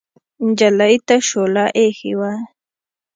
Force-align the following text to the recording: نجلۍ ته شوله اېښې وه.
نجلۍ 0.45 0.95
ته 1.07 1.15
شوله 1.27 1.65
اېښې 1.79 2.13
وه. 2.19 2.31